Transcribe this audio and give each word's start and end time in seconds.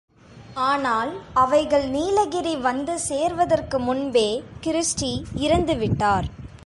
ஆனால் 0.53 1.11
அவைகள் 1.33 1.85
நீலகிரி 1.89 2.55
வந்து 2.55 2.99
சேர்வதற்கு 2.99 3.79
முன்பே 3.79 4.43
கிருஸ்டீ 4.63 5.11
இறந்து 5.35 5.75
விட்டார். 5.75 6.27